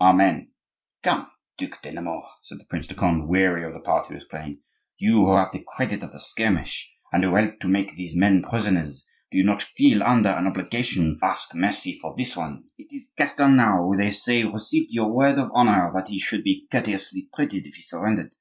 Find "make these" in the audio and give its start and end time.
7.66-8.14